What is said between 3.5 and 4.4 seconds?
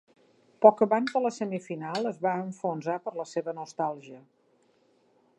nostàlgia.